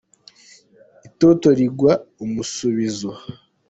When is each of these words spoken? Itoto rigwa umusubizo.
Itoto 1.07 1.47
rigwa 1.59 1.91
umusubizo. 2.23 3.11